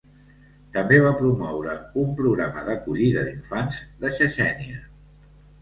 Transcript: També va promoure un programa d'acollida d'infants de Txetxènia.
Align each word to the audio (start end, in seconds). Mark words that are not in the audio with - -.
També 0.77 0.97
va 1.07 1.11
promoure 1.19 1.75
un 2.05 2.17
programa 2.21 2.65
d'acollida 2.71 3.27
d'infants 3.29 3.79
de 4.03 4.15
Txetxènia. 4.17 4.83